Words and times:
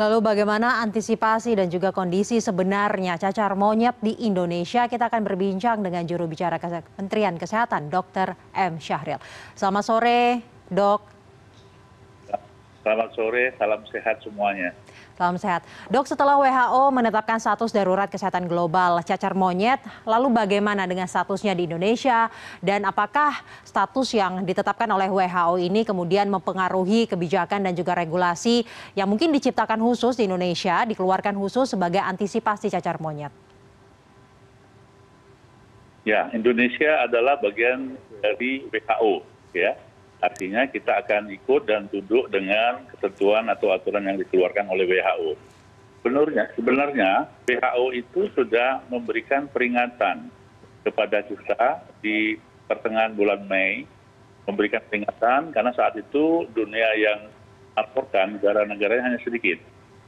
Lalu 0.00 0.24
bagaimana 0.24 0.80
antisipasi 0.80 1.52
dan 1.52 1.68
juga 1.68 1.92
kondisi 1.92 2.40
sebenarnya 2.40 3.20
cacar 3.20 3.52
monyet 3.52 4.00
di 4.00 4.24
Indonesia? 4.24 4.88
Kita 4.88 5.12
akan 5.12 5.20
berbincang 5.20 5.84
dengan 5.84 6.08
juru 6.08 6.24
bicara 6.24 6.56
Kementerian 6.56 7.36
Kesehatan, 7.36 7.92
Dr. 7.92 8.32
M. 8.56 8.80
Syahril. 8.80 9.20
Selamat 9.52 9.84
sore, 9.84 10.40
dok. 10.72 11.04
Selamat 12.82 13.10
sore, 13.12 13.52
salam 13.60 13.84
sehat 13.92 14.24
semuanya. 14.24 14.72
Salam 15.12 15.36
sehat. 15.36 15.60
Dok, 15.92 16.08
setelah 16.08 16.40
WHO 16.40 16.88
menetapkan 16.88 17.36
status 17.36 17.68
darurat 17.68 18.08
kesehatan 18.08 18.48
global 18.48 18.96
cacar 19.04 19.36
monyet, 19.36 19.76
lalu 20.08 20.32
bagaimana 20.32 20.88
dengan 20.88 21.04
statusnya 21.04 21.52
di 21.52 21.68
Indonesia? 21.68 22.32
Dan 22.64 22.88
apakah 22.88 23.44
status 23.60 24.16
yang 24.16 24.40
ditetapkan 24.48 24.88
oleh 24.88 25.12
WHO 25.12 25.60
ini 25.60 25.84
kemudian 25.84 26.32
mempengaruhi 26.32 27.04
kebijakan 27.12 27.68
dan 27.68 27.76
juga 27.76 27.92
regulasi 27.92 28.64
yang 28.96 29.04
mungkin 29.04 29.36
diciptakan 29.36 29.84
khusus 29.84 30.16
di 30.16 30.24
Indonesia, 30.24 30.80
dikeluarkan 30.88 31.36
khusus 31.36 31.76
sebagai 31.76 32.00
antisipasi 32.00 32.72
cacar 32.72 32.96
monyet? 32.96 33.32
Ya, 36.08 36.32
Indonesia 36.32 37.04
adalah 37.04 37.36
bagian 37.38 38.00
dari 38.24 38.64
WHO, 38.72 39.22
ya 39.52 39.76
artinya 40.22 40.70
kita 40.70 41.02
akan 41.02 41.34
ikut 41.34 41.66
dan 41.66 41.90
tunduk 41.90 42.30
dengan 42.30 42.86
ketentuan 42.94 43.50
atau 43.50 43.74
aturan 43.74 44.06
yang 44.06 44.16
dikeluarkan 44.22 44.70
oleh 44.70 44.86
who 44.86 45.34
sebenarnya 45.98 46.44
sebenarnya 46.54 47.10
who 47.50 47.90
itu 47.90 48.30
sudah 48.38 48.86
memberikan 48.86 49.50
peringatan 49.50 50.30
kepada 50.86 51.26
kita 51.26 51.82
di 51.98 52.38
pertengahan 52.70 53.18
bulan 53.18 53.42
Mei 53.50 53.84
memberikan 54.46 54.82
peringatan 54.86 55.54
karena 55.54 55.70
saat 55.74 55.98
itu 55.98 56.46
dunia 56.54 56.88
yang 56.98 57.30
melaporkan 57.74 58.36
negara-negaranya 58.38 59.12
hanya 59.12 59.20
sedikit. 59.22 59.58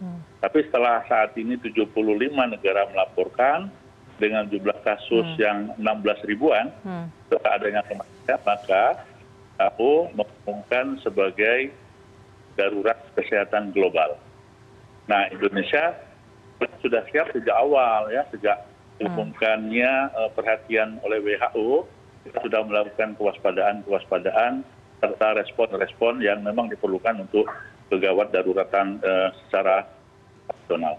Hmm. 0.02 0.20
Tapi 0.42 0.66
setelah 0.68 1.06
saat 1.06 1.32
ini 1.38 1.54
75 1.56 1.94
negara 2.34 2.82
melaporkan 2.90 3.70
dengan 4.18 4.46
jumlah 4.50 4.78
kasus 4.82 5.26
hmm. 5.34 5.40
yang 5.40 5.58
16 5.78 6.30
ribuan 6.30 6.70
hmm. 6.82 7.06
setelah 7.30 7.50
adanya 7.56 7.82
kematian, 7.86 8.38
maka 8.42 8.84
who 9.78 10.10
mengumumkan 10.14 10.98
sebagai 11.00 11.70
darurat 12.54 12.98
kesehatan 13.18 13.74
global. 13.74 14.18
Nah, 15.10 15.28
Indonesia 15.30 15.94
sudah 16.80 17.02
siap 17.10 17.34
sejak 17.34 17.54
awal 17.54 18.08
ya, 18.14 18.24
sejak 18.30 18.56
diumumkannya 18.98 20.14
uh, 20.14 20.30
perhatian 20.32 21.02
oleh 21.02 21.18
WHO, 21.20 21.84
kita 22.24 22.38
sudah 22.46 22.60
melakukan 22.64 23.18
kewaspadaan-kewaspadaan 23.18 24.64
serta 25.02 25.28
respon-respon 25.36 26.22
yang 26.24 26.40
memang 26.40 26.70
diperlukan 26.72 27.20
untuk 27.20 27.44
kegawat 27.92 28.32
daruratan 28.32 29.02
uh, 29.02 29.28
secara 29.44 29.84
nasional. 30.48 30.96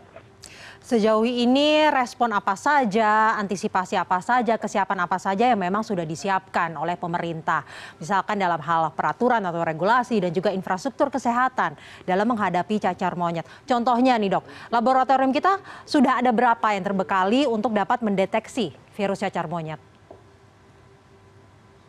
Sejauh 0.86 1.26
ini 1.26 1.90
respon 1.90 2.30
apa 2.30 2.54
saja, 2.54 3.34
antisipasi 3.42 3.98
apa 3.98 4.22
saja, 4.22 4.54
kesiapan 4.54 5.10
apa 5.10 5.18
saja 5.18 5.50
yang 5.50 5.58
memang 5.58 5.82
sudah 5.82 6.06
disiapkan 6.06 6.78
oleh 6.78 6.94
pemerintah. 6.94 7.66
Misalkan 7.98 8.38
dalam 8.38 8.62
hal 8.62 8.94
peraturan 8.94 9.42
atau 9.42 9.66
regulasi 9.66 10.22
dan 10.22 10.30
juga 10.30 10.54
infrastruktur 10.54 11.10
kesehatan 11.10 11.74
dalam 12.06 12.30
menghadapi 12.30 12.78
cacar 12.78 13.18
monyet. 13.18 13.50
Contohnya 13.66 14.14
nih 14.22 14.38
dok, 14.38 14.46
laboratorium 14.70 15.34
kita 15.34 15.58
sudah 15.90 16.22
ada 16.22 16.30
berapa 16.30 16.78
yang 16.78 16.86
terbekali 16.86 17.50
untuk 17.50 17.74
dapat 17.74 18.06
mendeteksi 18.06 18.70
virus 18.94 19.26
cacar 19.26 19.50
monyet? 19.50 19.82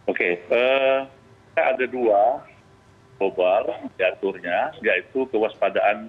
Oke, 0.09 0.41
uh, 0.49 1.05
ada 1.53 1.85
dua 1.85 2.41
global 3.21 3.77
diaturnya, 4.01 4.73
yaitu 4.81 5.29
kewaspadaan 5.29 6.09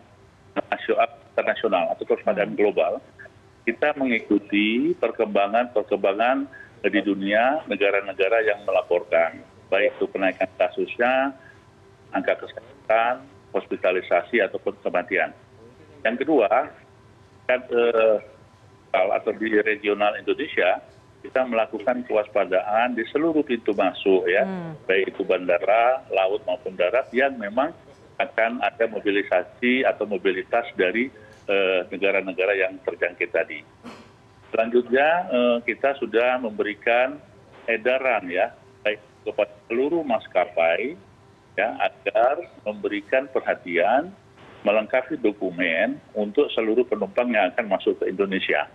nasional 0.72 1.27
internasional 1.38 1.94
atau 1.94 2.02
kewaspadaan 2.10 2.58
global 2.58 2.98
kita 3.62 3.94
mengikuti 3.94 4.98
perkembangan 4.98 5.70
perkembangan 5.70 6.50
di 6.82 7.02
dunia 7.06 7.62
negara 7.70 8.02
negara 8.02 8.42
yang 8.42 8.66
melaporkan. 8.66 9.44
Baik 9.70 9.94
itu 10.00 10.08
kenaikan 10.10 10.50
kasusnya 10.56 11.36
angka 12.16 12.42
kesehatan 12.42 13.28
hospitalisasi 13.52 14.40
ataupun 14.40 14.80
kematian. 14.82 15.36
Yang 16.02 16.26
kedua 16.26 16.74
kan 17.46 17.62
eh, 17.70 18.18
atau 18.98 19.32
di 19.36 19.52
regional 19.62 20.16
Indonesia 20.16 20.80
kita 21.20 21.44
melakukan 21.44 22.08
kewaspadaan 22.08 22.96
di 22.96 23.04
seluruh 23.12 23.44
pintu 23.44 23.76
masuk 23.76 24.32
ya. 24.32 24.48
Hmm. 24.48 24.80
baik 24.88 25.12
itu 25.12 25.28
bandara 25.28 26.08
laut 26.08 26.40
maupun 26.48 26.72
darat 26.80 27.12
yang 27.12 27.36
memang 27.36 27.76
akan 28.18 28.64
ada 28.64 28.88
mobilisasi 28.90 29.84
atau 29.84 30.08
mobilitas 30.08 30.66
dari 30.80 31.12
negara 31.92 32.20
negara 32.20 32.54
yang 32.56 32.76
terjangkit 32.84 33.30
tadi. 33.32 33.60
Selanjutnya 34.52 35.08
eh, 35.28 35.58
kita 35.68 36.00
sudah 36.00 36.40
memberikan 36.40 37.20
edaran 37.68 38.32
ya 38.32 38.56
baik 38.84 39.00
kepada 39.28 39.54
seluruh 39.68 40.04
maskapai 40.08 40.96
ya 41.60 41.70
agar 41.84 42.48
memberikan 42.64 43.28
perhatian 43.28 44.16
melengkapi 44.64 45.20
dokumen 45.20 46.00
untuk 46.16 46.48
seluruh 46.56 46.84
penumpang 46.88 47.32
yang 47.32 47.52
akan 47.56 47.66
masuk 47.72 48.00
ke 48.00 48.12
Indonesia. 48.12 48.68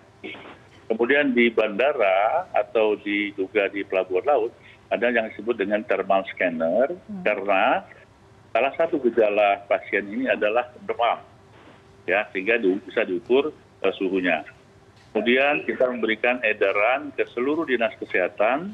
Kemudian 0.89 1.33
di 1.33 1.49
bandara 1.49 2.49
atau 2.53 3.01
di 3.01 3.33
juga 3.33 3.69
di 3.73 3.81
pelabuhan 3.81 4.29
laut 4.29 4.53
ada 4.93 5.09
yang 5.09 5.25
disebut 5.33 5.57
dengan 5.57 5.81
thermal 5.89 6.21
scanner 6.29 6.93
hmm. 6.93 7.25
karena 7.25 7.81
salah 8.53 8.73
satu 8.77 9.01
gejala 9.01 9.65
pasien 9.65 10.05
ini 10.05 10.29
adalah 10.29 10.69
demam 10.85 11.32
sehingga 12.07 12.59
bisa 12.83 13.07
diukur 13.07 13.55
uh, 13.55 13.93
suhunya. 13.99 14.43
Kemudian 15.13 15.69
kita 15.69 15.93
memberikan 15.93 16.41
edaran 16.41 17.13
ke 17.13 17.29
seluruh 17.37 17.69
dinas 17.69 17.93
kesehatan, 18.01 18.73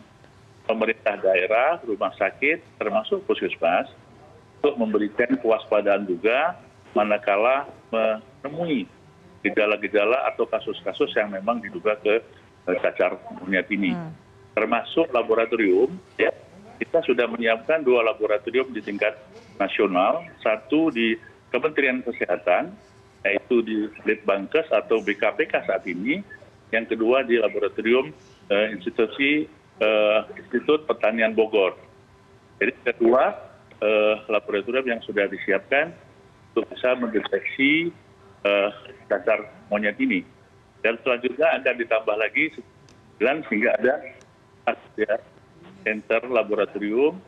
pemerintah 0.71 1.19
daerah, 1.19 1.83
rumah 1.83 2.15
sakit, 2.15 2.78
termasuk 2.78 3.27
puskesmas, 3.27 3.91
untuk 4.62 4.75
memberikan 4.78 5.34
kewaspadaan 5.39 6.06
juga 6.06 6.59
manakala 6.94 7.66
menemui 7.91 8.87
gejala-gejala 9.43 10.31
atau 10.34 10.47
kasus-kasus 10.50 11.15
yang 11.15 11.31
memang 11.31 11.62
diduga 11.62 11.95
ke 12.03 12.22
cacar 12.83 13.19
monyet 13.39 13.66
ini. 13.71 13.95
Hmm. 13.95 14.10
Termasuk 14.55 15.10
laboratorium, 15.15 15.95
ya, 16.19 16.34
kita 16.83 17.03
sudah 17.06 17.31
menyiapkan 17.31 17.87
dua 17.87 18.03
laboratorium 18.03 18.75
di 18.75 18.83
tingkat 18.83 19.15
nasional, 19.59 20.27
satu 20.43 20.91
di 20.91 21.15
Kementerian 21.55 22.03
Kesehatan, 22.03 22.75
yaitu 23.27 23.62
di 23.67 23.77
litbangkes 24.06 24.71
atau 24.71 25.03
bkpk 25.03 25.67
saat 25.67 25.84
ini. 25.89 26.23
Yang 26.69 26.95
kedua 26.97 27.25
di 27.25 27.41
laboratorium 27.41 28.12
eh, 28.53 28.67
institusi 28.77 29.49
eh, 29.81 30.21
institut 30.37 30.84
pertanian 30.84 31.33
bogor. 31.33 31.75
Jadi 32.61 32.73
kedua 32.84 33.33
eh, 33.81 34.15
laboratorium 34.28 34.87
yang 34.87 35.01
sudah 35.03 35.27
disiapkan 35.27 35.95
untuk 36.53 36.69
bisa 36.75 36.95
mendeteksi 36.99 37.93
cacar 39.11 39.45
monyet 39.69 39.99
ini. 39.99 40.25
Dan 40.81 40.97
selanjutnya 41.03 41.59
akan 41.59 41.75
ditambah 41.75 42.17
lagi 42.17 42.55
sehingga 43.19 43.75
ada 43.77 43.95
ya, 44.95 45.15
center 45.83 46.23
laboratorium 46.31 47.19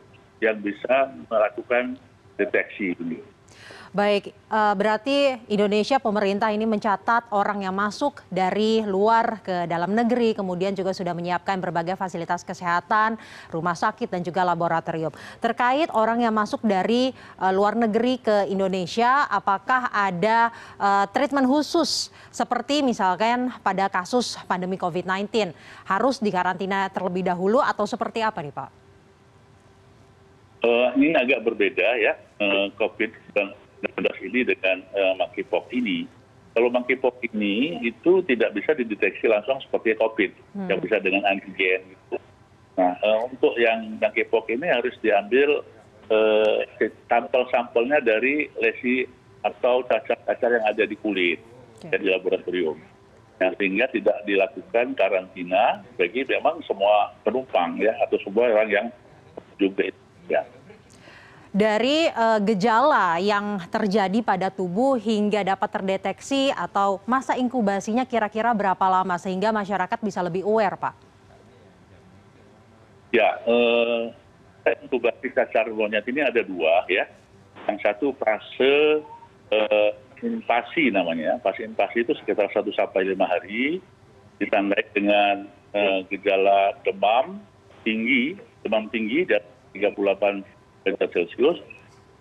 yang 0.41 0.57
bisa 0.63 1.11
melakukan 1.29 1.99
deteksi 2.39 2.97
ini. 2.97 3.19
Baik, 3.91 4.31
eh, 4.31 4.73
berarti 4.79 5.35
Indonesia 5.51 5.99
pemerintah 5.99 6.47
ini 6.47 6.63
mencatat 6.63 7.27
orang 7.35 7.67
yang 7.67 7.75
masuk 7.75 8.23
dari 8.31 8.79
luar 8.87 9.43
ke 9.43 9.67
dalam 9.67 9.91
negeri, 9.91 10.31
kemudian 10.31 10.71
juga 10.71 10.95
sudah 10.95 11.11
menyiapkan 11.11 11.59
berbagai 11.59 11.99
fasilitas 11.99 12.39
kesehatan, 12.47 13.19
rumah 13.51 13.75
sakit 13.75 14.07
dan 14.07 14.23
juga 14.23 14.47
laboratorium. 14.47 15.11
Terkait 15.43 15.91
orang 15.91 16.23
yang 16.23 16.31
masuk 16.31 16.63
dari 16.63 17.11
eh, 17.11 17.51
luar 17.51 17.75
negeri 17.75 18.23
ke 18.23 18.47
Indonesia, 18.47 19.27
apakah 19.27 19.91
ada 19.91 20.55
eh, 20.79 21.05
treatment 21.11 21.51
khusus 21.51 22.15
seperti 22.31 22.87
misalkan 22.87 23.51
pada 23.59 23.91
kasus 23.91 24.39
pandemi 24.47 24.79
COVID-19 24.79 25.51
harus 25.83 26.23
dikarantina 26.23 26.87
terlebih 26.95 27.27
dahulu 27.27 27.59
atau 27.59 27.83
seperti 27.83 28.23
apa 28.23 28.39
nih 28.39 28.55
Pak? 28.55 28.69
Uh, 30.61 30.93
ini 30.95 31.11
agak 31.17 31.43
berbeda 31.43 31.97
ya, 31.99 32.13
uh, 32.39 32.69
COVID-19 32.79 33.60
belas 33.81 34.17
ini 34.21 34.45
dengan 34.45 34.77
eh, 34.93 35.13
monkeypox 35.17 35.73
ini 35.73 36.05
kalau 36.51 36.67
monkeypox 36.67 37.15
ini 37.31 37.79
itu 37.79 38.21
tidak 38.27 38.51
bisa 38.53 38.75
dideteksi 38.75 39.25
langsung 39.31 39.57
seperti 39.63 39.95
covid 39.97 40.31
hmm. 40.53 40.67
yang 40.67 40.79
bisa 40.83 40.99
dengan 40.99 41.23
antigen 41.25 41.81
gitu. 41.87 42.17
Nah 42.77 42.93
eh, 42.99 43.19
untuk 43.25 43.57
yang 43.57 43.97
monkeypox 43.97 44.45
ini 44.51 44.67
harus 44.69 44.93
diambil 45.01 45.65
eh, 46.11 46.91
sampel 47.07 47.43
sampelnya 47.49 48.03
dari 48.03 48.51
lesi 48.59 49.07
atau 49.41 49.81
cacar-cacar 49.89 50.61
yang 50.61 50.65
ada 50.69 50.83
di 50.85 50.93
kulit 51.01 51.41
dan 51.81 51.97
di 51.97 52.13
laboratorium. 52.13 52.77
Nah, 53.41 53.49
sehingga 53.57 53.89
tidak 53.89 54.21
dilakukan 54.29 54.93
karantina 54.93 55.81
bagi 55.97 56.21
memang 56.29 56.61
semua 56.69 57.09
penumpang 57.25 57.73
ya 57.81 57.89
atau 58.05 58.21
semua 58.21 58.53
orang 58.53 58.69
yang 58.69 58.87
juga 59.57 59.89
ya 60.29 60.45
dari 61.51 62.07
uh, 62.07 62.39
gejala 62.39 63.19
yang 63.19 63.59
terjadi 63.67 64.23
pada 64.23 64.47
tubuh 64.47 64.95
hingga 64.95 65.43
dapat 65.43 65.67
terdeteksi 65.67 66.47
atau 66.55 67.03
masa 67.03 67.35
inkubasinya 67.35 68.07
kira-kira 68.07 68.55
berapa 68.55 68.85
lama 68.87 69.19
sehingga 69.19 69.51
masyarakat 69.51 69.99
bisa 69.99 70.23
lebih 70.23 70.47
aware, 70.47 70.79
Pak? 70.79 70.95
Ya, 73.11 73.43
uh, 73.43 74.15
inkubasi 74.63 75.35
cacar 75.35 75.67
monyet 75.67 76.07
ini 76.07 76.23
ada 76.23 76.39
dua 76.39 76.87
ya. 76.87 77.03
Yang 77.67 77.77
satu 77.83 78.15
fase 78.15 79.03
uh, 79.51 79.91
invasi 80.23 80.87
namanya. 80.87 81.35
Fase 81.43 81.67
invasi 81.67 82.07
itu 82.07 82.15
sekitar 82.15 82.47
1 82.47 82.63
sampai 82.71 83.11
5 83.11 83.19
hari 83.27 83.83
ditandai 84.39 84.87
dengan 84.95 85.51
uh, 85.75 85.99
gejala 86.07 86.79
demam 86.87 87.43
tinggi, 87.83 88.39
demam 88.63 88.87
tinggi 88.87 89.27
dan 89.27 89.43
38 89.75 90.60
derajat 90.83 91.09
celcius 91.13 91.59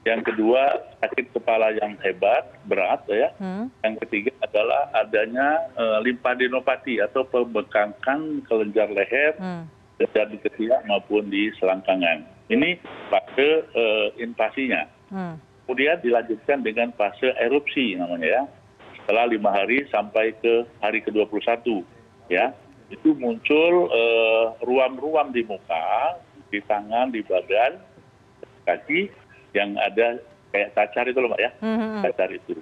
yang 0.08 0.24
kedua 0.24 0.80
sakit 1.04 1.36
kepala 1.36 1.76
yang 1.76 1.92
hebat 2.00 2.48
berat 2.64 3.04
ya 3.04 3.28
hmm. 3.36 3.68
yang 3.84 3.94
ketiga 4.00 4.32
adalah 4.40 4.88
adanya 4.96 5.68
uh, 5.76 6.00
limpadenopati 6.00 7.04
atau 7.04 7.20
pembengkakan 7.28 8.40
kelenjar 8.48 8.88
leher 8.88 9.36
hmm. 9.36 9.68
di 10.00 10.38
ketiak 10.40 10.80
maupun 10.88 11.28
di 11.28 11.52
selangkangan 11.60 12.24
ini 12.48 12.80
fase 13.12 13.68
uh, 13.76 14.08
invasinya 14.16 14.88
hmm. 15.12 15.36
kemudian 15.68 16.00
dilanjutkan 16.00 16.64
dengan 16.64 16.96
fase 16.96 17.36
erupsi 17.36 17.92
namanya 18.00 18.24
ya 18.24 18.42
setelah 19.04 19.28
lima 19.28 19.52
hari 19.52 19.84
sampai 19.92 20.32
ke 20.40 20.64
hari 20.80 21.04
ke 21.04 21.12
21 21.12 21.84
ya 22.32 22.56
itu 22.88 23.14
muncul 23.20 23.86
ruam-ruam 24.64 25.28
uh, 25.28 25.34
di 25.34 25.44
muka 25.44 26.16
di 26.50 26.58
tangan 26.64 27.12
di 27.12 27.20
badan 27.22 27.89
kaki 28.70 29.10
yang 29.56 29.74
ada 29.78 30.22
kayak 30.54 30.74
cacar 30.78 31.06
itu 31.10 31.18
loh 31.18 31.30
mbak 31.34 31.42
ya. 31.42 31.50
Hmm. 31.62 32.02
cacar 32.06 32.30
itu. 32.30 32.54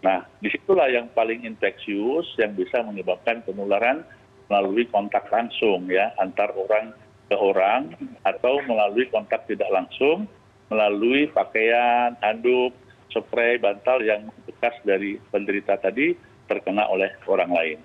Nah 0.00 0.24
di 0.40 0.48
situlah 0.48 0.88
yang 0.88 1.12
paling 1.12 1.44
infeksius 1.44 2.26
yang 2.40 2.56
bisa 2.56 2.80
menyebabkan 2.82 3.44
penularan 3.44 4.04
melalui 4.48 4.88
kontak 4.88 5.28
langsung 5.28 5.88
ya. 5.92 6.12
Antar 6.16 6.52
orang 6.56 6.96
ke 7.28 7.36
orang 7.36 7.92
atau 8.28 8.60
melalui 8.64 9.08
kontak 9.08 9.44
tidak 9.48 9.68
langsung 9.72 10.28
melalui 10.72 11.28
pakaian 11.32 12.16
handuk 12.24 12.72
spray 13.12 13.60
bantal 13.60 14.00
yang 14.00 14.28
bekas 14.48 14.72
dari 14.88 15.20
penderita 15.28 15.76
tadi 15.76 16.16
terkena 16.48 16.88
oleh 16.88 17.12
orang 17.28 17.52
lain 17.52 17.78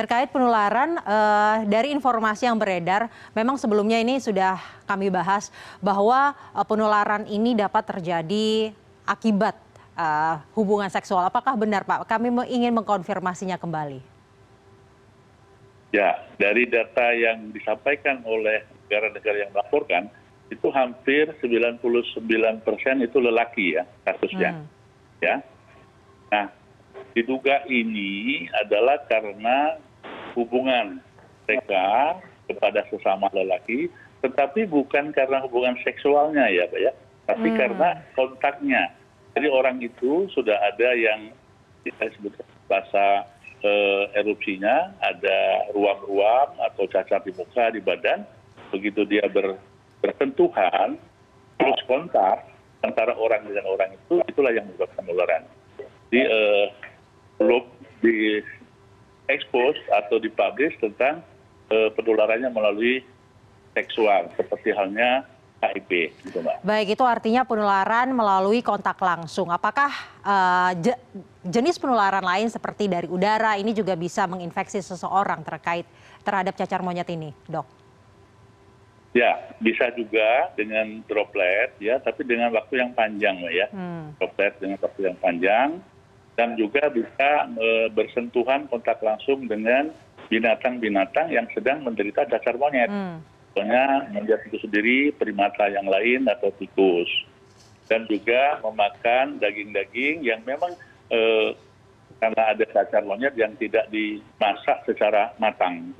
terkait 0.00 0.32
penularan 0.32 0.96
uh, 1.04 1.60
dari 1.68 1.92
informasi 1.92 2.48
yang 2.48 2.56
beredar, 2.56 3.12
memang 3.36 3.60
sebelumnya 3.60 4.00
ini 4.00 4.16
sudah 4.16 4.56
kami 4.88 5.12
bahas 5.12 5.52
bahwa 5.84 6.32
uh, 6.56 6.64
penularan 6.64 7.28
ini 7.28 7.52
dapat 7.52 7.84
terjadi 7.84 8.72
akibat 9.04 9.60
uh, 10.00 10.40
hubungan 10.56 10.88
seksual. 10.88 11.28
Apakah 11.28 11.52
benar 11.60 11.84
Pak? 11.84 12.08
Kami 12.08 12.32
ingin 12.48 12.72
mengkonfirmasinya 12.72 13.60
kembali. 13.60 14.00
Ya, 15.92 16.24
dari 16.40 16.64
data 16.64 17.12
yang 17.12 17.52
disampaikan 17.52 18.24
oleh 18.24 18.64
negara-negara 18.86 19.36
yang 19.44 19.52
melaporkan, 19.52 20.08
itu 20.48 20.66
hampir 20.72 21.28
99 21.44 21.82
persen 22.64 23.04
itu 23.04 23.18
lelaki 23.20 23.76
ya 23.76 23.84
kasusnya. 24.08 24.56
Hmm. 24.56 24.66
Ya, 25.20 25.34
nah 26.32 26.46
diduga 27.12 27.68
ini 27.68 28.48
adalah 28.56 29.04
karena 29.04 29.76
hubungan 30.34 31.02
mereka 31.46 32.18
kepada 32.46 32.86
sesama 32.90 33.30
lelaki 33.34 33.90
tetapi 34.20 34.68
bukan 34.68 35.16
karena 35.16 35.40
hubungan 35.40 35.76
seksualnya 35.80 36.44
ya 36.52 36.68
pak 36.68 36.80
ya. 36.80 36.92
Tapi 37.28 37.48
hmm. 37.52 37.56
karena 37.56 37.88
kontaknya. 38.12 38.82
Jadi 39.32 39.46
orang 39.48 39.80
itu 39.80 40.28
sudah 40.34 40.58
ada 40.58 40.88
yang 40.92 41.32
kita 41.86 42.12
sebut 42.18 42.34
bahasa 42.68 43.24
eh, 43.64 44.04
erupsinya 44.20 44.92
ada 45.00 45.70
ruam-ruam 45.72 46.48
atau 46.60 46.84
cacar 46.90 47.24
di 47.24 47.32
muka 47.32 47.72
di 47.72 47.80
badan. 47.80 48.26
Begitu 48.74 49.08
dia 49.08 49.24
ber, 49.30 49.56
bersentuhan 50.04 51.00
terus 51.56 51.80
kontak 51.88 52.44
antara 52.84 53.12
orang 53.16 53.44
dengan 53.48 53.64
orang 53.72 53.90
itu 53.96 54.20
itulah 54.28 54.52
yang 54.52 54.68
menyebabkan 54.68 55.00
penularan. 55.00 55.42
Jadi 56.10 56.20
eh, 56.28 56.66
expose 59.30 59.78
atau 59.90 60.18
dipublish 60.18 60.74
tentang 60.82 61.22
uh, 61.70 61.90
penularannya 61.94 62.50
melalui 62.50 63.02
seksual 63.72 64.28
seperti 64.34 64.74
halnya 64.74 65.24
HIV 65.60 65.90
gitu 66.24 66.40
Mbak. 66.40 66.64
Baik, 66.64 66.88
itu 66.96 67.04
artinya 67.04 67.44
penularan 67.44 68.08
melalui 68.16 68.64
kontak 68.64 68.96
langsung. 68.96 69.52
Apakah 69.52 69.92
uh, 70.24 70.72
je, 70.80 70.96
jenis 71.44 71.76
penularan 71.76 72.24
lain 72.24 72.48
seperti 72.48 72.88
dari 72.88 73.04
udara 73.06 73.60
ini 73.60 73.76
juga 73.76 73.92
bisa 73.92 74.24
menginfeksi 74.24 74.80
seseorang 74.80 75.44
terkait 75.44 75.84
terhadap 76.24 76.56
cacar 76.56 76.80
monyet 76.80 77.08
ini, 77.12 77.36
Dok? 77.44 77.68
Ya, 79.10 79.36
bisa 79.58 79.90
juga 79.92 80.54
dengan 80.54 81.02
droplet 81.04 81.74
ya, 81.82 81.98
tapi 81.98 82.22
dengan 82.22 82.54
waktu 82.54 82.78
yang 82.78 82.94
panjang 82.94 83.42
ya. 83.50 83.66
Hmm. 83.68 84.14
Droplet 84.16 84.54
dengan 84.62 84.78
waktu 84.80 85.00
yang 85.12 85.16
panjang 85.18 85.68
dan 86.40 86.56
juga 86.56 86.88
bisa 86.88 87.52
e, 87.52 87.92
bersentuhan 87.92 88.64
kontak 88.72 88.96
langsung 89.04 89.44
dengan 89.44 89.92
binatang 90.32 90.80
binatang 90.80 91.28
yang 91.28 91.44
sedang 91.52 91.84
menderita 91.84 92.24
cacar 92.24 92.56
monyet. 92.56 92.88
Hmm. 92.88 93.20
contohnya 93.52 94.08
monyet 94.14 94.40
itu 94.48 94.56
sendiri 94.64 95.12
primata 95.12 95.68
yang 95.68 95.84
lain 95.84 96.24
atau 96.24 96.48
tikus. 96.56 97.12
Dan 97.92 98.08
juga 98.08 98.56
memakan 98.64 99.36
daging 99.36 99.76
daging 99.76 100.16
yang 100.24 100.40
memang 100.48 100.72
e, 101.12 101.52
karena 102.16 102.56
ada 102.56 102.64
cacar 102.72 103.04
monyet 103.04 103.36
yang 103.36 103.52
tidak 103.60 103.84
dimasak 103.92 104.80
secara 104.88 105.36
matang. 105.36 105.92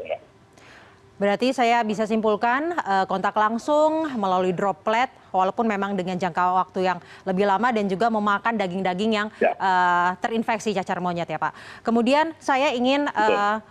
Berarti 1.20 1.52
saya 1.52 1.84
bisa 1.84 2.08
simpulkan 2.08 2.72
uh, 2.80 3.04
kontak 3.04 3.36
langsung 3.36 4.08
melalui 4.16 4.56
droplet 4.56 5.12
walaupun 5.32 5.66
memang 5.66 5.96
dengan 5.96 6.18
jangka 6.18 6.42
waktu 6.66 6.86
yang 6.86 6.98
lebih 7.26 7.46
lama 7.48 7.70
dan 7.70 7.86
juga 7.86 8.06
memakan 8.12 8.54
daging-daging 8.58 9.12
yang 9.14 9.28
ya. 9.38 9.54
uh, 9.56 10.10
terinfeksi 10.18 10.76
cacar 10.76 10.98
monyet 11.02 11.26
ya 11.26 11.38
Pak. 11.38 11.82
Kemudian 11.86 12.36
saya 12.42 12.70
ingin 12.74 13.08
uh, 13.10 13.62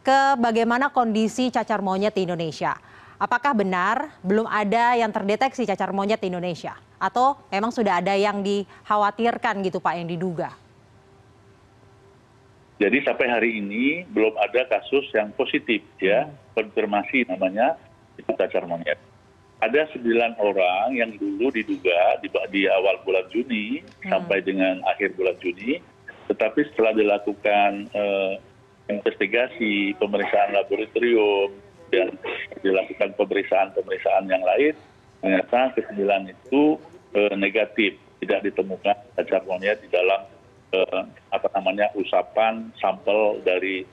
ke 0.00 0.36
bagaimana 0.38 0.88
kondisi 0.92 1.50
cacar 1.50 1.82
monyet 1.82 2.14
di 2.14 2.24
Indonesia. 2.24 2.76
Apakah 3.18 3.54
benar 3.54 4.18
belum 4.24 4.50
ada 4.50 4.98
yang 4.98 5.14
terdeteksi 5.14 5.62
cacar 5.68 5.94
monyet 5.94 6.18
di 6.18 6.30
Indonesia? 6.30 6.74
Atau 6.98 7.38
memang 7.50 7.70
sudah 7.70 7.98
ada 8.02 8.14
yang 8.14 8.42
dikhawatirkan 8.42 9.62
gitu 9.62 9.78
Pak 9.78 9.94
yang 9.98 10.10
diduga? 10.10 10.54
jadi 12.82 12.98
sampai 13.06 13.26
hari 13.30 13.50
ini 13.62 14.02
belum 14.10 14.34
ada 14.42 14.66
kasus 14.66 15.06
yang 15.14 15.30
positif 15.38 15.86
ya 16.02 16.26
konfirmasi 16.58 17.30
namanya 17.30 17.78
itu 18.18 18.26
cacar 18.34 18.66
monyet 18.66 18.98
ada 19.62 19.86
sembilan 19.94 20.42
orang 20.42 20.98
yang 20.98 21.14
dulu 21.16 21.54
diduga 21.54 22.18
di, 22.50 22.66
awal 22.66 22.98
bulan 23.06 23.26
Juni 23.30 23.78
hmm. 23.78 24.10
sampai 24.10 24.42
dengan 24.42 24.82
akhir 24.90 25.14
bulan 25.14 25.38
Juni 25.38 25.78
tetapi 26.26 26.66
setelah 26.72 26.92
dilakukan 26.98 27.70
eh, 27.94 28.34
investigasi 28.90 29.94
pemeriksaan 30.02 30.54
laboratorium 30.58 31.54
dan 31.94 32.10
dilakukan 32.66 33.14
pemeriksaan 33.14 33.70
pemeriksaan 33.78 34.26
yang 34.26 34.42
lain 34.42 34.74
ternyata 35.22 35.70
kesembilan 35.78 36.34
itu 36.34 36.76
eh, 37.14 37.34
negatif 37.38 37.94
tidak 38.22 38.42
ditemukan 38.50 38.96
cacar 39.14 39.42
monyet 39.46 39.78
di 39.82 39.88
dalam 39.90 40.26
Eh, 40.72 41.02
apa 41.28 41.52
namanya 41.52 41.84
usapan 41.92 42.72
sampel 42.80 43.36
dari 43.44 43.84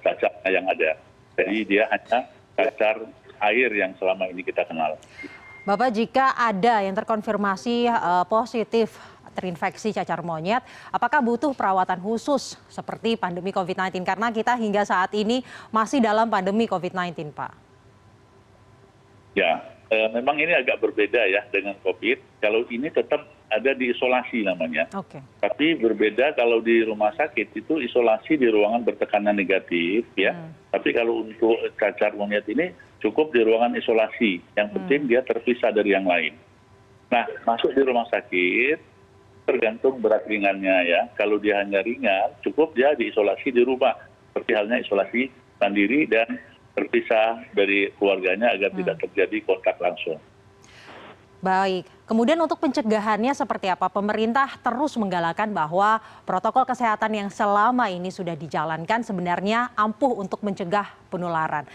cacar 0.00 0.32
yang 0.48 0.64
ada. 0.64 0.96
Jadi 1.36 1.68
dia 1.68 1.84
hanya 1.92 2.24
cacar 2.56 3.04
air 3.40 3.72
yang 3.72 3.96
selama 3.96 4.28
ini 4.28 4.44
kita 4.44 4.68
kenal. 4.68 5.00
Bapak, 5.64 5.92
jika 5.92 6.32
ada 6.36 6.80
yang 6.80 6.96
terkonfirmasi 6.96 7.84
uh, 7.88 8.24
positif 8.24 8.96
terinfeksi 9.34 9.94
cacar 9.94 10.20
monyet, 10.26 10.64
apakah 10.90 11.22
butuh 11.22 11.54
perawatan 11.54 12.02
khusus 12.02 12.58
seperti 12.66 13.14
pandemi 13.14 13.54
COVID-19? 13.54 14.02
Karena 14.02 14.34
kita 14.34 14.58
hingga 14.58 14.82
saat 14.82 15.14
ini 15.14 15.46
masih 15.70 16.02
dalam 16.02 16.26
pandemi 16.26 16.66
COVID-19, 16.66 17.30
Pak. 17.30 17.52
Ya, 19.38 19.62
eh, 19.88 20.08
memang 20.10 20.34
ini 20.42 20.50
agak 20.50 20.82
berbeda 20.82 21.22
ya 21.30 21.46
dengan 21.54 21.78
COVID. 21.86 22.42
Kalau 22.42 22.66
ini 22.66 22.90
tetap 22.90 23.22
ada 23.50 23.74
di 23.74 23.90
isolasi 23.90 24.46
namanya. 24.46 24.86
Okay. 24.94 25.20
Tapi 25.42 25.76
berbeda 25.76 26.38
kalau 26.38 26.62
di 26.62 26.86
rumah 26.86 27.10
sakit 27.18 27.52
itu 27.58 27.82
isolasi 27.82 28.38
di 28.38 28.46
ruangan 28.46 28.86
bertekanan 28.86 29.34
negatif 29.34 30.06
ya. 30.14 30.32
Hmm. 30.32 30.54
Tapi 30.70 30.94
kalau 30.94 31.26
untuk 31.26 31.58
cacar 31.76 32.14
monyet 32.14 32.46
ini 32.46 32.70
cukup 33.02 33.34
di 33.34 33.42
ruangan 33.42 33.74
isolasi. 33.74 34.38
Yang 34.54 34.68
hmm. 34.70 34.76
penting 34.78 35.00
dia 35.10 35.20
terpisah 35.26 35.74
dari 35.74 35.90
yang 35.92 36.06
lain. 36.06 36.38
Nah, 37.10 37.26
masuk 37.42 37.74
di 37.74 37.82
rumah 37.82 38.06
sakit 38.06 38.78
tergantung 39.50 39.98
berat 39.98 40.22
ringannya 40.30 40.86
ya. 40.86 41.00
Kalau 41.18 41.42
dia 41.42 41.58
hanya 41.58 41.82
ringan, 41.82 42.38
cukup 42.46 42.70
dia 42.78 42.94
diisolasi 42.94 43.50
di 43.50 43.66
rumah. 43.66 43.98
Seperti 44.30 44.54
halnya 44.54 44.78
isolasi 44.78 45.26
mandiri 45.58 46.06
dan 46.06 46.38
terpisah 46.78 47.42
dari 47.50 47.90
keluarganya 47.98 48.54
agar 48.54 48.70
hmm. 48.70 48.78
tidak 48.78 48.96
terjadi 49.02 49.36
kontak 49.42 49.76
langsung. 49.82 50.22
Baik, 51.40 51.88
kemudian 52.10 52.34
untuk 52.42 52.58
pencegahannya 52.58 53.30
seperti 53.30 53.70
apa? 53.70 53.86
Pemerintah 53.86 54.58
terus 54.58 54.98
menggalakkan 54.98 55.54
bahwa 55.54 56.02
protokol 56.26 56.66
kesehatan 56.66 57.14
yang 57.14 57.30
selama 57.30 57.86
ini 57.86 58.10
sudah 58.10 58.34
dijalankan 58.34 59.06
sebenarnya 59.06 59.70
ampuh 59.78 60.18
untuk 60.18 60.42
mencegah 60.42 60.90
penularan. 61.06 61.70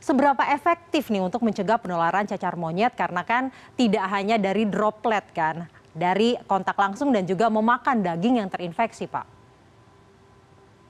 Seberapa 0.00 0.40
efektif 0.48 1.12
nih 1.12 1.20
untuk 1.20 1.44
mencegah 1.44 1.76
penularan 1.76 2.24
cacar 2.24 2.56
monyet 2.56 2.96
karena 2.96 3.20
kan 3.20 3.52
tidak 3.76 4.08
hanya 4.08 4.40
dari 4.40 4.64
droplet 4.64 5.28
kan, 5.36 5.68
dari 5.92 6.40
kontak 6.48 6.78
langsung 6.80 7.12
dan 7.12 7.28
juga 7.28 7.52
memakan 7.52 8.00
daging 8.00 8.40
yang 8.40 8.48
terinfeksi, 8.48 9.04
Pak. 9.04 9.26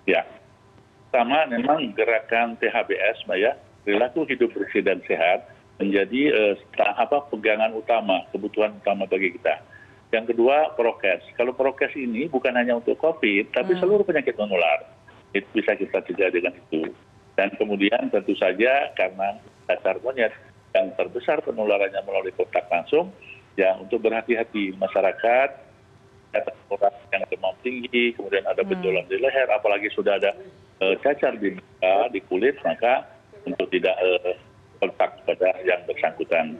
Ya, 0.07 0.23
sama 1.11 1.51
memang 1.51 1.91
gerakan 1.97 2.55
THBS, 2.63 3.27
Mbak 3.27 3.39
ya, 3.41 3.53
perilaku 3.83 4.23
hidup 4.31 4.55
bersih 4.55 4.85
dan 4.87 5.03
sehat 5.09 5.51
menjadi 5.77 6.21
uh, 6.33 6.55
apa 6.97 7.29
pegangan 7.29 7.73
utama, 7.77 8.25
kebutuhan 8.33 8.77
utama 8.81 9.05
bagi 9.05 9.37
kita. 9.37 9.61
Yang 10.15 10.33
kedua, 10.33 10.73
prokes. 10.79 11.27
Kalau 11.37 11.53
prokes 11.53 11.93
ini 11.99 12.31
bukan 12.31 12.55
hanya 12.55 12.79
untuk 12.79 12.97
COVID, 12.97 13.53
tapi 13.53 13.77
hmm. 13.77 13.81
seluruh 13.83 14.05
penyakit 14.07 14.39
menular. 14.39 14.89
Itu 15.35 15.45
bisa 15.53 15.77
kita 15.77 16.01
cegah 16.07 16.31
dengan 16.33 16.55
itu. 16.57 16.89
Dan 17.37 17.53
kemudian 17.61 18.09
tentu 18.09 18.33
saja 18.39 18.95
karena 18.97 19.37
cacar 19.69 20.01
monyet 20.01 20.33
yang 20.73 20.89
terbesar 20.97 21.45
penularannya 21.45 22.01
melalui 22.07 22.33
kontak 22.33 22.65
langsung, 22.73 23.13
ya 23.61 23.77
untuk 23.77 24.01
berhati-hati 24.01 24.73
masyarakat, 24.81 25.49
orang 26.73 26.95
yang 27.13 27.23
demam 27.29 27.55
tinggi, 27.61 28.13
kemudian 28.17 28.45
ada 28.49 28.63
hmm. 28.65 28.71
benjolan 28.73 29.05
hmm. 29.05 29.13
di 29.13 29.17
leher, 29.21 29.49
apalagi 29.53 29.89
sudah 29.93 30.17
ada 30.17 30.33
uh, 30.81 30.95
cacar 31.05 31.37
di 31.37 31.57
muka, 31.57 31.95
di 32.13 32.21
kulit, 32.25 32.57
maka 32.65 33.05
untuk 33.45 33.69
tidak 33.69 33.97
uh, 34.01 34.33
kontak 34.87 35.11
pada 35.27 35.51
yang 35.67 35.83
bersangkutan. 35.83 36.55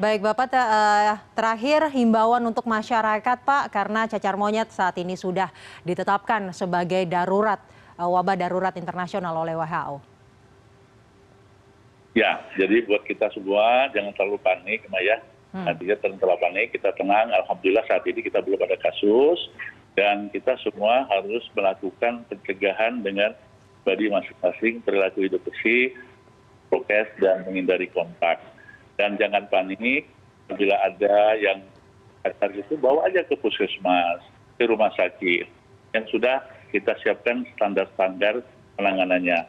Baik 0.00 0.24
Bapak, 0.24 0.48
eh, 0.56 1.14
terakhir 1.36 1.92
himbauan 1.92 2.40
untuk 2.48 2.64
masyarakat 2.64 3.38
Pak, 3.44 3.68
karena 3.68 4.08
cacar 4.08 4.40
monyet 4.40 4.72
saat 4.72 4.96
ini 4.96 5.18
sudah 5.18 5.52
ditetapkan 5.84 6.54
sebagai 6.54 7.04
darurat, 7.04 7.60
eh, 7.98 8.06
wabah 8.06 8.38
darurat 8.38 8.72
internasional 8.78 9.34
oleh 9.36 9.52
WHO. 9.58 10.00
Ya, 12.16 12.44
jadi 12.60 12.84
buat 12.88 13.04
kita 13.08 13.32
semua 13.32 13.88
jangan 13.92 14.12
terlalu 14.16 14.40
panik, 14.40 14.84
Maya. 14.88 15.20
Hmm. 15.52 15.68
Nantinya 15.68 15.96
terlalu 16.00 16.40
panik, 16.40 16.66
kita 16.72 16.92
tenang. 16.96 17.28
Alhamdulillah 17.44 17.84
saat 17.88 18.04
ini 18.08 18.20
kita 18.24 18.40
belum 18.40 18.60
ada 18.64 18.76
kasus 18.80 19.52
dan 19.92 20.32
kita 20.32 20.56
semua 20.64 21.04
harus 21.08 21.44
melakukan 21.52 22.24
pencegahan 22.32 23.04
dengan 23.04 23.36
badi 23.84 24.08
masing-masing 24.08 24.80
perilaku 24.84 25.24
hidup 25.28 25.40
bersih, 25.44 25.92
prokes 26.72 27.12
dan 27.20 27.44
menghindari 27.44 27.92
kontak. 27.92 28.40
Dan 28.96 29.20
jangan 29.20 29.44
panik, 29.52 30.08
bila 30.48 30.80
ada 30.80 31.36
yang 31.36 31.60
cacar 32.24 32.48
itu 32.56 32.80
bawa 32.80 33.12
aja 33.12 33.20
ke 33.28 33.36
puskesmas, 33.36 34.24
ke 34.56 34.64
rumah 34.64 34.88
sakit 34.96 35.44
yang 35.92 36.08
sudah 36.08 36.40
kita 36.72 36.96
siapkan 37.04 37.44
standar-standar 37.52 38.40
penanganannya. 38.80 39.44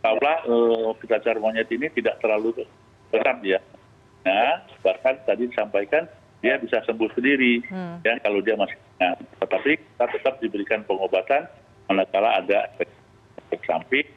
Kalau 0.00 0.94
uh, 0.94 1.06
cacar 1.10 1.42
monyet 1.42 1.66
ini 1.74 1.90
tidak 1.90 2.22
terlalu 2.22 2.62
berat 3.10 3.42
ya. 3.42 3.58
Nah, 4.22 4.62
bahkan 4.86 5.18
tadi 5.26 5.50
disampaikan 5.50 6.06
dia 6.40 6.56
bisa 6.56 6.80
sembuh 6.88 7.10
sendiri 7.12 7.60
hmm. 7.68 8.00
ya 8.00 8.16
kalau 8.24 8.40
dia 8.40 8.56
masih 8.56 8.76
nah, 8.96 9.12
tetapi 9.44 9.76
kita 9.76 10.06
tetap 10.08 10.34
diberikan 10.40 10.80
pengobatan 10.88 11.44
manakala 11.84 12.40
ada 12.40 12.72
efek 12.80 13.60
samping 13.68 14.08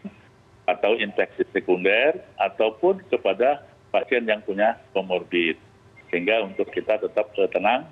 atau 0.73 0.97
infeksi 0.97 1.45
sekunder 1.53 2.17
ataupun 2.41 3.05
kepada 3.07 3.61
pasien 3.93 4.25
yang 4.25 4.41
punya 4.41 4.81
komorbid 4.91 5.55
sehingga 6.09 6.45
untuk 6.45 6.69
kita 6.73 6.97
tetap 6.97 7.29
tenang 7.33 7.85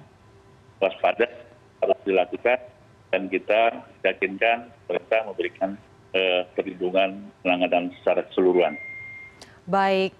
waspada 0.82 1.30
harus 1.82 2.00
dilakukan 2.06 2.60
dan 3.14 3.30
kita 3.30 3.86
yakinkan 4.02 4.70
pemerintah 4.86 5.22
memberikan 5.30 5.70
eh, 6.14 6.42
perlindungan 6.58 7.22
penanganan 7.46 7.94
secara 8.02 8.26
keseluruhan. 8.30 8.74
Baik, 9.70 10.18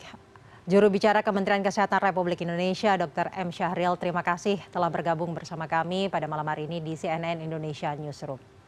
Juru 0.70 0.94
bicara 0.94 1.26
Kementerian 1.26 1.66
Kesehatan 1.66 1.98
Republik 2.06 2.46
Indonesia, 2.46 2.94
Dr. 2.94 3.34
M. 3.34 3.50
Syahril, 3.50 3.98
terima 3.98 4.22
kasih 4.22 4.62
telah 4.70 4.94
bergabung 4.94 5.34
bersama 5.34 5.66
kami 5.66 6.06
pada 6.06 6.30
malam 6.30 6.46
hari 6.46 6.70
ini 6.70 6.78
di 6.78 6.94
CNN 6.94 7.42
Indonesia 7.42 7.90
Newsroom. 7.98 8.61